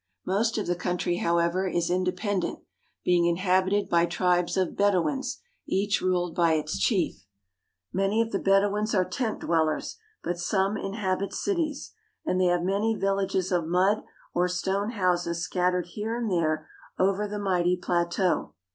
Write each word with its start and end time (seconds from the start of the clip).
Most 0.25 0.57
of 0.57 0.65
the 0.65 0.73
country, 0.75 1.17
however, 1.17 1.67
is 1.67 1.91
independent, 1.91 2.57
being 3.05 3.27
inhabited 3.27 3.87
by 3.87 4.07
tribes 4.07 4.57
of 4.57 4.75
Bedouins, 4.75 5.41
each 5.67 6.01
ruled 6.01 6.33
by 6.33 6.53
its 6.53 6.79
chief. 6.79 7.27
Many 7.93 8.19
of 8.19 8.31
the 8.31 8.39
Bedouins 8.39 8.95
are 8.95 9.05
tent 9.05 9.41
dwellers, 9.41 9.97
but 10.23 10.39
some 10.39 10.75
inhabit 10.75 11.33
cities, 11.33 11.93
and 12.25 12.41
they 12.41 12.45
have 12.45 12.63
many 12.63 12.95
villages 12.95 13.51
of 13.51 13.67
mud 13.67 14.01
or 14.33 14.47
stone 14.47 14.93
houses 14.93 15.43
scattered 15.43 15.85
here 15.85 16.17
and 16.17 16.31
there 16.31 16.67
over 16.97 17.27
the 17.27 17.37
mighty 17.37 17.77
plateau. 17.77 18.55